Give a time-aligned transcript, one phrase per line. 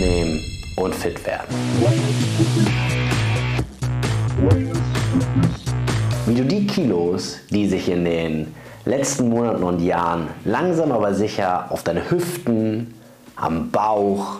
[0.00, 0.40] abnehmen
[0.76, 1.54] und fit werden.
[6.26, 8.54] Wie du die Kilos, die sich in den
[8.86, 12.94] letzten Monaten und Jahren langsam aber sicher auf deine Hüften,
[13.36, 14.38] am Bauch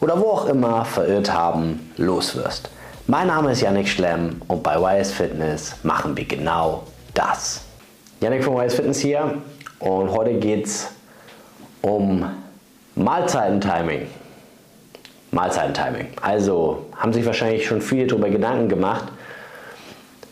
[0.00, 2.70] oder wo auch immer verirrt haben, loswirst.
[3.06, 7.62] Mein Name ist Yannick Schlemm und bei YS Fitness machen wir genau das.
[8.20, 9.42] Yannick von YS Fitness hier
[9.80, 10.88] und heute geht es
[11.82, 12.24] um
[12.94, 14.08] Mahlzeitentiming.
[15.34, 16.08] Mahlzeitentiming.
[16.22, 19.04] Also haben sich wahrscheinlich schon viele darüber Gedanken gemacht.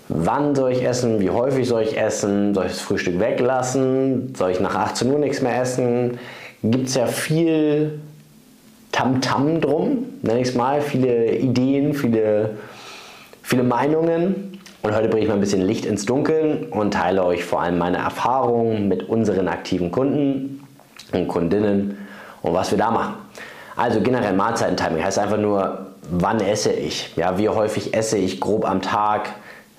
[0.09, 1.21] Wann soll ich essen?
[1.21, 2.55] Wie häufig soll ich essen?
[2.55, 4.35] Soll ich das Frühstück weglassen?
[4.35, 6.19] Soll ich nach 18 Uhr nichts mehr essen?
[6.63, 8.01] Gibt es ja viel
[8.93, 10.83] Tamtam -Tam drum, nenne ich es mal.
[10.83, 12.51] Viele Ideen, viele,
[13.43, 14.59] viele Meinungen.
[14.83, 17.79] Und heute bringe ich mal ein bisschen Licht ins Dunkeln und teile euch vor allem
[17.79, 20.65] meine Erfahrungen mit unseren aktiven Kunden
[21.13, 21.97] und Kundinnen
[22.43, 23.15] und was wir da machen.
[23.77, 27.15] Also generell Mahlzeitentiming heißt einfach nur, wann esse ich?
[27.17, 29.31] Ja, wie häufig esse ich grob am Tag?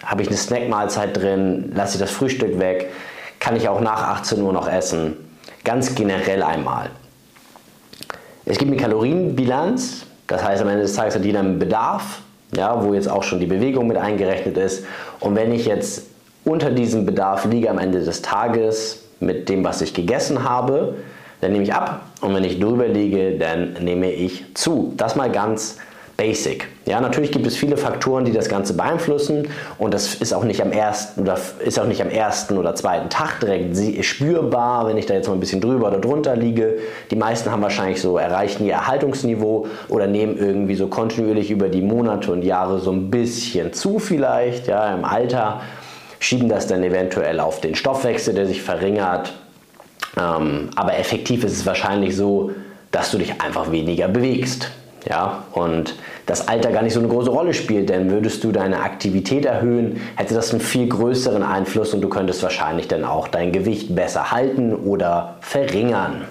[0.04, 1.72] Habe ich eine Snackmahlzeit drin?
[1.76, 2.92] Lasse ich das Frühstück weg?
[3.40, 5.18] Kann ich auch nach 18 Uhr noch essen?
[5.64, 6.90] Ganz generell einmal.
[8.46, 12.22] Es gibt eine Kalorienbilanz, das heißt am Ende des Tages hat jeder einen Bedarf,
[12.56, 14.86] ja, wo jetzt auch schon die Bewegung mit eingerechnet ist.
[15.20, 16.08] Und wenn ich jetzt
[16.44, 20.96] unter diesem Bedarf liege am Ende des Tages mit dem, was ich gegessen habe,
[21.44, 24.94] dann nehme ich ab und wenn ich drüber liege, dann nehme ich zu.
[24.98, 25.78] Das mal ganz
[26.16, 26.68] basic.
[26.86, 30.62] Ja, natürlich gibt es viele Faktoren, die das Ganze beeinflussen und das ist auch nicht
[30.62, 35.06] am ersten oder ist auch nicht am ersten oder zweiten Tag direkt spürbar, wenn ich
[35.06, 36.78] da jetzt mal ein bisschen drüber oder drunter liege.
[37.10, 41.82] Die meisten haben wahrscheinlich so erreichen ihr Erhaltungsniveau oder nehmen irgendwie so kontinuierlich über die
[41.82, 45.62] Monate und Jahre so ein bisschen zu vielleicht, ja, im Alter
[46.20, 49.34] schieben das dann eventuell auf den Stoffwechsel, der sich verringert
[50.20, 52.52] ähm, aber effektiv ist es wahrscheinlich so,
[52.92, 54.70] dass du dich einfach weniger bewegst.
[55.10, 58.80] Ja, und das Alter gar nicht so eine große Rolle spielt, denn würdest du deine
[58.80, 63.52] Aktivität erhöhen, hätte das einen viel größeren Einfluss und du könntest wahrscheinlich dann auch dein
[63.52, 66.22] Gewicht besser halten oder verringern.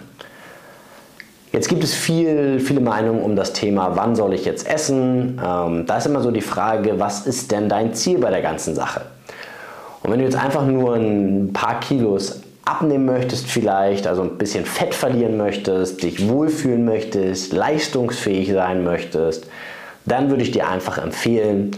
[1.52, 5.38] Jetzt gibt es viel, viele Meinungen um das Thema, wann soll ich jetzt essen?
[5.44, 8.74] Ähm, da ist immer so die Frage, was ist denn dein Ziel bei der ganzen
[8.74, 9.02] Sache?
[10.02, 14.64] Und wenn du jetzt einfach nur ein paar Kilos abnehmen möchtest vielleicht, also ein bisschen
[14.64, 19.46] Fett verlieren möchtest, dich wohlfühlen möchtest, leistungsfähig sein möchtest,
[20.04, 21.72] dann würde ich dir einfach empfehlen,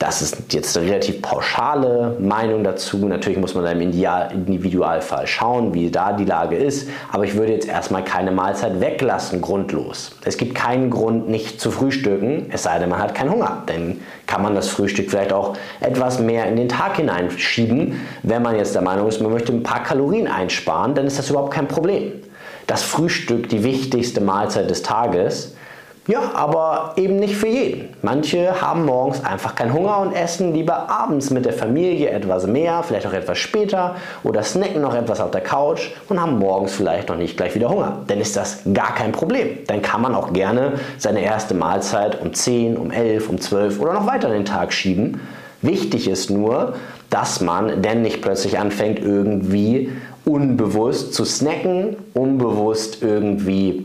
[0.00, 3.06] das ist jetzt eine relativ pauschale Meinung dazu.
[3.06, 6.88] Natürlich muss man im Individualfall schauen, wie da die Lage ist.
[7.12, 10.12] Aber ich würde jetzt erstmal keine Mahlzeit weglassen, grundlos.
[10.24, 13.62] Es gibt keinen Grund, nicht zu frühstücken, es sei denn, man hat keinen Hunger.
[13.66, 18.00] Dann kann man das Frühstück vielleicht auch etwas mehr in den Tag hineinschieben.
[18.22, 21.28] Wenn man jetzt der Meinung ist, man möchte ein paar Kalorien einsparen, dann ist das
[21.28, 22.12] überhaupt kein Problem.
[22.66, 25.56] Das Frühstück, die wichtigste Mahlzeit des Tages,
[26.06, 27.90] ja, aber eben nicht für jeden.
[28.02, 32.82] Manche haben morgens einfach keinen Hunger und essen lieber abends mit der Familie etwas mehr,
[32.82, 33.94] vielleicht auch etwas später
[34.24, 37.68] oder snacken noch etwas auf der Couch und haben morgens vielleicht noch nicht gleich wieder
[37.68, 37.98] Hunger.
[38.06, 39.58] Dann ist das gar kein Problem.
[39.66, 43.92] Dann kann man auch gerne seine erste Mahlzeit um 10, um 11, um 12 oder
[43.92, 45.20] noch weiter in den Tag schieben.
[45.62, 46.74] Wichtig ist nur,
[47.10, 49.92] dass man denn nicht plötzlich anfängt, irgendwie
[50.24, 53.84] unbewusst zu snacken, unbewusst irgendwie,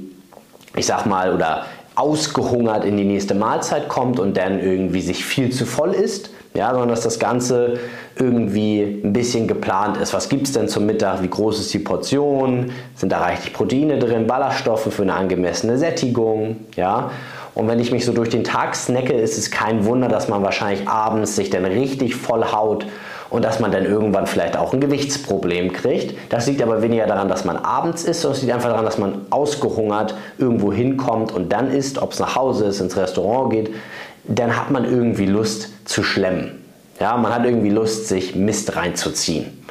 [0.75, 5.51] ich sag mal, oder ausgehungert in die nächste Mahlzeit kommt und dann irgendwie sich viel
[5.51, 7.79] zu voll ist, ja, sondern dass das Ganze
[8.17, 10.13] irgendwie ein bisschen geplant ist.
[10.13, 11.21] Was gibt es denn zum Mittag?
[11.21, 12.71] Wie groß ist die Portion?
[12.95, 16.57] Sind da reichlich Proteine drin, Ballaststoffe für eine angemessene Sättigung?
[16.75, 17.11] Ja?
[17.55, 20.43] Und wenn ich mich so durch den Tag snacke, ist es kein Wunder, dass man
[20.43, 22.85] wahrscheinlich abends sich dann richtig voll haut
[23.35, 26.15] und dass man dann irgendwann vielleicht auch ein Gewichtsproblem kriegt.
[26.29, 28.97] Das liegt aber weniger daran, dass man abends isst, sondern es liegt einfach daran, dass
[28.97, 33.75] man ausgehungert irgendwo hinkommt und dann isst, ob es nach Hause ist, ins Restaurant geht,
[34.23, 36.63] dann hat man irgendwie Lust zu schlemmen.
[37.01, 39.65] Ja, man hat irgendwie Lust, sich Mist reinzuziehen.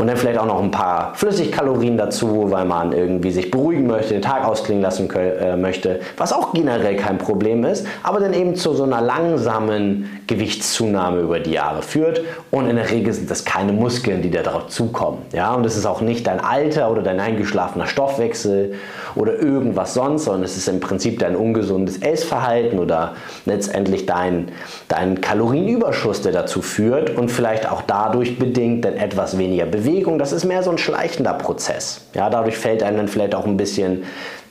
[0.00, 4.14] Und dann vielleicht auch noch ein paar Flüssigkalorien dazu, weil man irgendwie sich beruhigen möchte,
[4.14, 8.54] den Tag ausklingen lassen äh, möchte, was auch generell kein Problem ist, aber dann eben
[8.54, 12.22] zu so einer langsamen Gewichtszunahme über die Jahre führt.
[12.50, 15.18] Und in der Regel sind das keine Muskeln, die da drauf zukommen.
[15.34, 15.52] Ja?
[15.52, 18.76] Und es ist auch nicht dein Alter oder dein eingeschlafener Stoffwechsel
[19.16, 24.48] oder irgendwas sonst, sondern es ist im Prinzip dein ungesundes Essverhalten oder letztendlich dein,
[24.88, 30.18] dein Kalorienüberschuss, der dazu führt und vielleicht auch dadurch bedingt dann etwas weniger Bewegung Bewegung,
[30.18, 32.02] das ist mehr so ein schleichender Prozess.
[32.14, 34.04] Ja, dadurch fällt einem dann vielleicht auch ein bisschen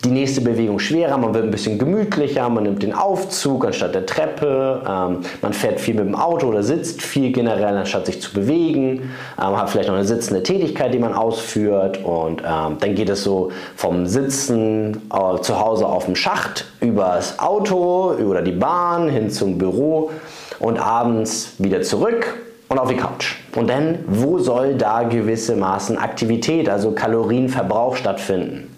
[0.03, 4.05] die nächste Bewegung schwerer, man wird ein bisschen gemütlicher, man nimmt den Aufzug anstatt der
[4.05, 8.33] Treppe, ähm, man fährt viel mit dem Auto oder sitzt viel generell, anstatt sich zu
[8.33, 13.09] bewegen, ähm, hat vielleicht noch eine sitzende Tätigkeit, die man ausführt und ähm, dann geht
[13.09, 19.09] es so vom Sitzen äh, zu Hause auf dem Schacht übers Auto oder die Bahn
[19.09, 20.11] hin zum Büro
[20.59, 22.37] und abends wieder zurück
[22.69, 23.35] und auf die Couch.
[23.55, 28.75] Und dann, wo soll da gewissermaßen Aktivität, also Kalorienverbrauch stattfinden?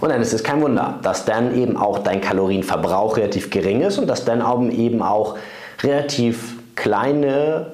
[0.00, 3.98] Und dann ist es kein Wunder, dass dann eben auch dein Kalorienverbrauch relativ gering ist
[3.98, 5.36] und dass dann eben auch
[5.82, 7.66] relativ kleine,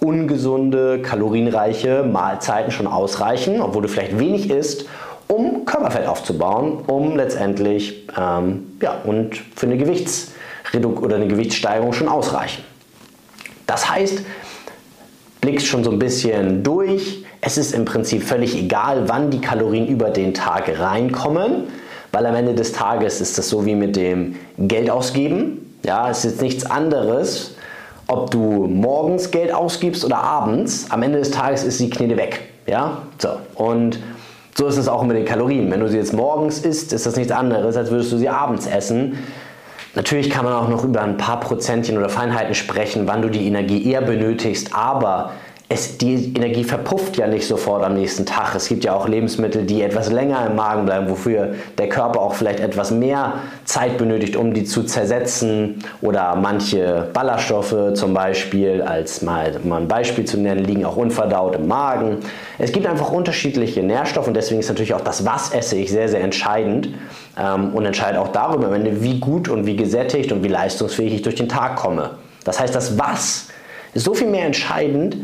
[0.00, 4.86] ungesunde, kalorienreiche Mahlzeiten schon ausreichen, obwohl du vielleicht wenig isst,
[5.28, 12.08] um Körperfett aufzubauen, um letztendlich ähm, ja, und für eine Gewichtsreduktion oder eine Gewichtssteigerung schon
[12.08, 12.62] ausreichen.
[13.66, 14.22] Das heißt,
[15.40, 19.86] blickst schon so ein bisschen durch, es ist im Prinzip völlig egal, wann die Kalorien
[19.86, 21.64] über den Tag reinkommen,
[22.12, 25.76] weil am Ende des Tages ist das so wie mit dem Geld ausgeben.
[25.84, 27.54] Ja, es ist nichts anderes,
[28.08, 30.86] ob du morgens Geld ausgibst oder abends.
[30.90, 32.40] Am Ende des Tages ist die Knete weg.
[32.66, 33.28] Ja, so.
[33.54, 33.98] Und
[34.56, 35.70] so ist es auch mit den Kalorien.
[35.70, 38.66] Wenn du sie jetzt morgens isst, ist das nichts anderes, als würdest du sie abends
[38.66, 39.18] essen.
[39.96, 43.46] Natürlich kann man auch noch über ein paar Prozentchen oder Feinheiten sprechen, wann du die
[43.46, 45.32] Energie eher benötigst, aber
[45.68, 48.54] es, die Energie verpufft ja nicht sofort am nächsten Tag.
[48.54, 52.34] Es gibt ja auch Lebensmittel, die etwas länger im Magen bleiben, wofür der Körper auch
[52.34, 55.82] vielleicht etwas mehr Zeit benötigt, um die zu zersetzen.
[56.02, 61.56] Oder manche Ballaststoffe zum Beispiel, als mal, um ein Beispiel zu nennen, liegen auch unverdaut
[61.56, 62.18] im Magen.
[62.58, 66.08] Es gibt einfach unterschiedliche Nährstoffe und deswegen ist natürlich auch das, was esse ich, sehr,
[66.08, 66.90] sehr entscheidend
[67.36, 71.12] ähm, und entscheidet auch darüber am Ende, wie gut und wie gesättigt und wie leistungsfähig
[71.12, 72.18] ich durch den Tag komme.
[72.44, 73.48] Das heißt, das Was
[73.94, 75.16] ist so viel mehr entscheidend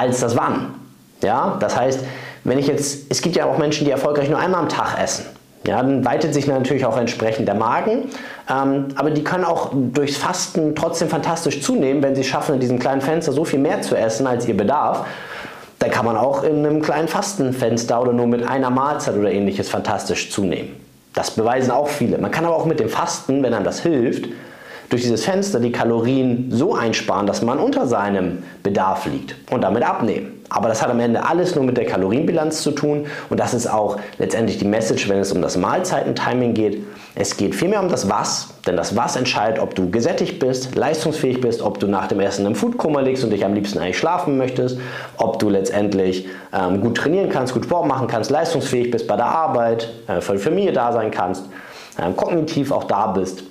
[0.00, 0.74] als das Wann.
[1.22, 2.00] Ja, das heißt,
[2.44, 5.26] wenn ich jetzt, es gibt ja auch Menschen, die erfolgreich nur einmal am Tag essen.
[5.66, 8.04] Ja, dann weitet sich natürlich auch entsprechend der Magen.
[8.48, 12.78] Ähm, aber die können auch durchs Fasten trotzdem fantastisch zunehmen, wenn sie schaffen, in diesem
[12.78, 15.04] kleinen Fenster so viel mehr zu essen als ihr Bedarf.
[15.78, 19.68] Dann kann man auch in einem kleinen Fastenfenster oder nur mit einer Mahlzeit oder ähnliches
[19.68, 20.76] fantastisch zunehmen.
[21.12, 22.16] Das beweisen auch viele.
[22.16, 24.30] Man kann aber auch mit dem Fasten, wenn einem das hilft,
[24.90, 29.84] durch dieses Fenster die Kalorien so einsparen, dass man unter seinem Bedarf liegt und damit
[29.84, 30.40] abnehmen.
[30.50, 33.68] Aber das hat am Ende alles nur mit der Kalorienbilanz zu tun und das ist
[33.68, 36.84] auch letztendlich die Message, wenn es um das Mahlzeitentiming geht.
[37.14, 41.40] Es geht vielmehr um das Was, denn das Was entscheidet, ob du gesättigt bist, leistungsfähig
[41.40, 44.38] bist, ob du nach dem Essen im Foodkoma liegst und dich am liebsten eigentlich schlafen
[44.38, 44.78] möchtest,
[45.18, 49.26] ob du letztendlich ähm, gut trainieren kannst, gut Sport machen kannst, leistungsfähig bist bei der
[49.26, 51.44] Arbeit, äh, für die Familie da sein kannst,
[51.96, 53.44] äh, kognitiv auch da bist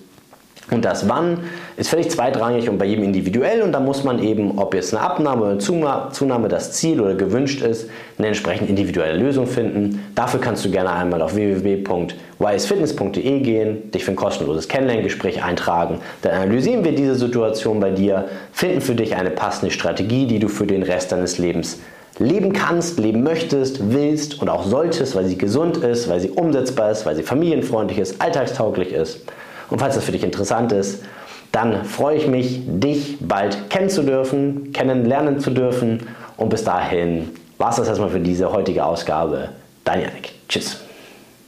[0.72, 1.40] und das Wann
[1.78, 5.04] ist völlig zweitrangig und bei jedem individuell und da muss man eben, ob jetzt eine
[5.04, 10.06] Abnahme oder Zunahme das Ziel oder gewünscht ist, eine entsprechend individuelle Lösung finden.
[10.16, 16.00] Dafür kannst du gerne einmal auf www.ysfitness.de gehen, dich für ein kostenloses Kennenlerngespräch eintragen.
[16.22, 20.50] Dann analysieren wir diese Situation bei dir, finden für dich eine passende Strategie, die du
[20.50, 21.80] für den Rest deines Lebens
[22.20, 26.92] leben kannst, leben möchtest, willst und auch solltest, weil sie gesund ist, weil sie umsetzbar
[26.92, 29.22] ist, weil sie familienfreundlich ist, alltagstauglich ist.
[29.70, 31.04] Und falls das für dich interessant ist,
[31.52, 36.08] dann freue ich mich, dich bald kennen zu dürfen, kennenlernen zu dürfen.
[36.38, 39.50] Und bis dahin war es das erstmal für diese heutige Ausgabe.
[39.84, 40.32] Dein Janik.
[40.48, 40.89] Tschüss.